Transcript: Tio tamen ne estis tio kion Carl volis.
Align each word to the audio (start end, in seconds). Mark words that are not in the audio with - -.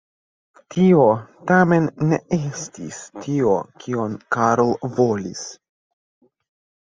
Tio 0.75 1.01
tamen 1.49 1.83
ne 2.13 2.17
estis 2.37 2.97
tio 3.25 3.51
kion 3.83 4.15
Carl 4.37 4.73
volis. 4.95 5.45